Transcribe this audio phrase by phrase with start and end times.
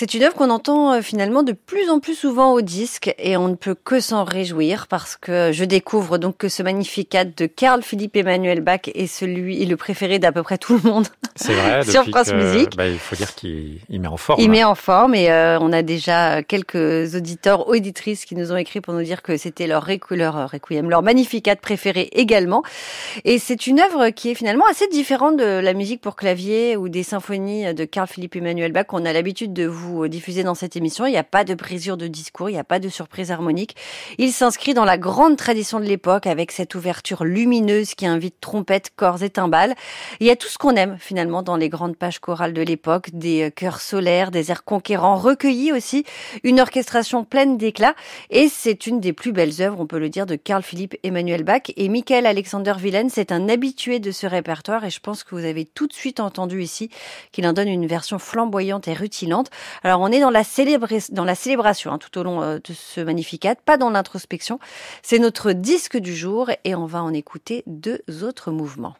[0.00, 3.36] C'est une œuvre qu'on entend euh, finalement de plus en plus souvent au disque et
[3.36, 7.44] on ne peut que s'en réjouir parce que je découvre donc que ce magnificat de
[7.44, 11.06] Carl Philippe Emmanuel Bach est celui est le préféré d'à peu près tout le monde.
[11.36, 11.84] C'est vrai.
[11.84, 12.78] sur France Musique.
[12.78, 14.40] Bah, il faut dire qu'il met en forme.
[14.40, 18.56] Il met en forme et euh, on a déjà quelques auditeurs auditrices qui nous ont
[18.56, 22.62] écrit pour nous dire que c'était leur, leur euh, requiem, leur magnificat préféré également.
[23.26, 26.88] Et c'est une œuvre qui est finalement assez différente de la musique pour clavier ou
[26.88, 30.54] des symphonies de Carl Philippe Emmanuel Bach qu'on a l'habitude de vous euh, diffusé dans
[30.54, 31.06] cette émission.
[31.06, 33.76] Il n'y a pas de brisure de discours, il n'y a pas de surprise harmonique.
[34.18, 38.90] Il s'inscrit dans la grande tradition de l'époque avec cette ouverture lumineuse qui invite trompettes,
[38.94, 39.74] corps et timbales.
[40.20, 43.10] Il y a tout ce qu'on aime finalement dans les grandes pages chorales de l'époque,
[43.12, 46.04] des euh, chœurs solaires, des airs conquérants recueillis aussi,
[46.44, 47.94] une orchestration pleine d'éclat
[48.30, 51.44] et c'est une des plus belles œuvres, on peut le dire, de Carl Philippe Emmanuel
[51.44, 55.34] Bach et Michael Alexander Willen, c'est un habitué de ce répertoire et je pense que
[55.34, 56.90] vous avez tout de suite entendu ici
[57.32, 59.50] qu'il en donne une version flamboyante et rutilante.
[59.82, 60.42] Alors on est dans la,
[61.10, 64.58] dans la célébration hein, tout au long euh, de ce magnificat, pas dans l'introspection.
[65.02, 68.96] C'est notre disque du jour et on va en écouter deux autres mouvements.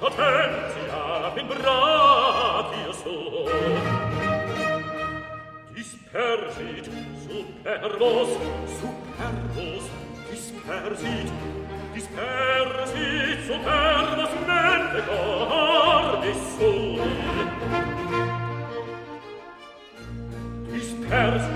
[0.00, 3.44] potentia vibratio suo.
[5.74, 6.90] Dispersit
[7.26, 8.28] superbos,
[8.80, 9.84] superbos,
[10.30, 11.32] dispersit,
[11.94, 17.00] dispersit superbos mente cordis sui.
[20.72, 21.55] Dispersit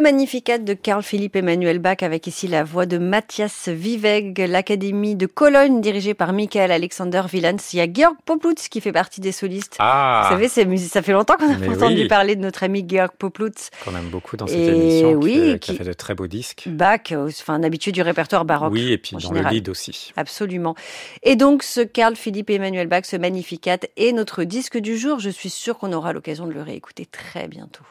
[0.00, 5.14] Le Magnificat de Carl Philipp Emmanuel Bach avec ici la voix de Matthias Viveg, l'Académie
[5.14, 7.58] de Cologne dirigée par Michael Alexander Wielands.
[7.74, 9.76] Il y a Georg Poplutz qui fait partie des solistes.
[9.78, 12.08] Ah Vous savez, ça fait longtemps qu'on a entendu oui.
[12.08, 13.68] parler de notre ami Georg Poplutz.
[13.84, 16.64] qu'on aime beaucoup dans cette Et émission, oui, qui, a fait de très beaux disques.
[16.66, 18.72] Bach, euh, enfin un habitué du répertoire baroque.
[18.72, 19.52] Oui, et puis dans général.
[19.52, 20.14] le lead aussi.
[20.16, 20.76] Absolument.
[21.24, 25.18] Et donc, ce Carl Philipp Emmanuel Bach, ce Magnificat, est notre disque du jour.
[25.18, 27.84] Je suis sûre qu'on aura l'occasion de le réécouter très bientôt.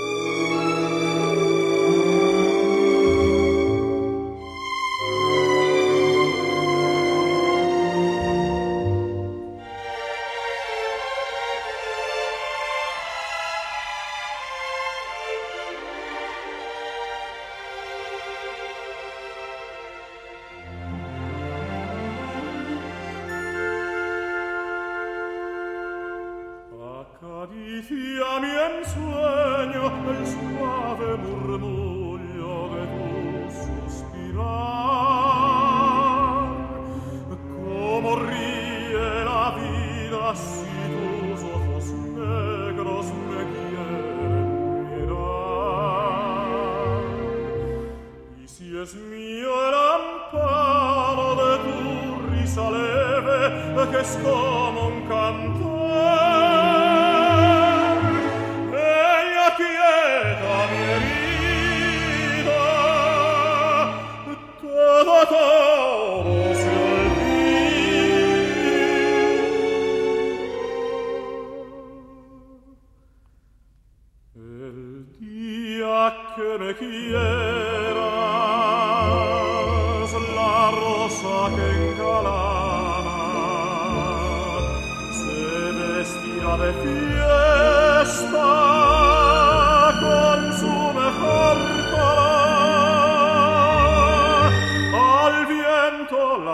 [0.00, 0.47] Thank you.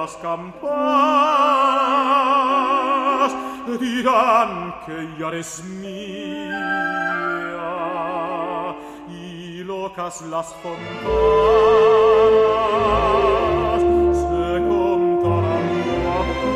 [0.04, 0.52] Las campanas
[3.80, 6.84] dirán que ya eres mía
[9.08, 10.84] invocas las fontanas
[14.22, 16.52] se contarán tu amor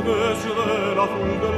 [0.08, 1.58] desde el azul del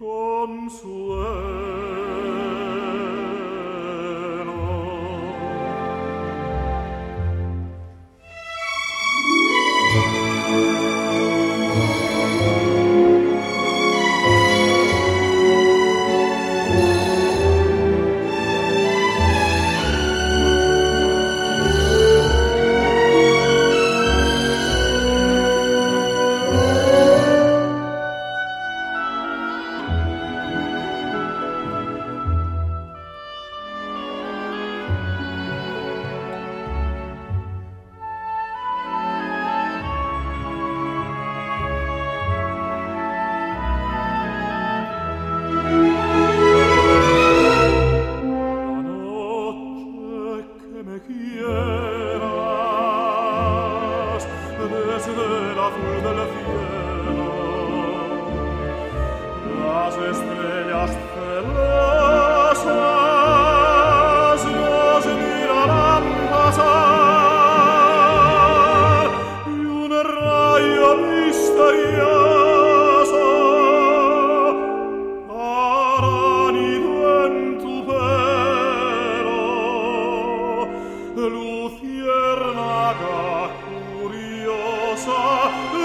[0.00, 1.89] Consuelo.
[55.06, 57.24] de la flor del cielo,
[59.64, 61.69] las estrellas celestes.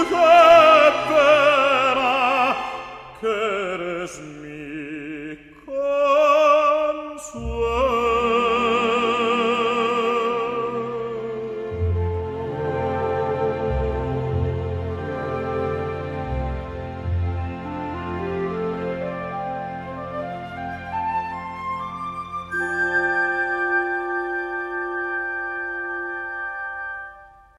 [0.08, 0.55] Joseph!